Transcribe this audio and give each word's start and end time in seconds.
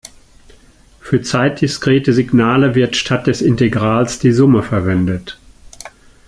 Für 0.99 1.21
zeitdiskrete 1.21 2.11
Signale 2.11 2.73
wird 2.73 2.95
statt 2.95 3.27
des 3.27 3.39
Integrals 3.43 4.17
die 4.17 4.31
Summe 4.31 4.63
verwendet. 4.63 5.37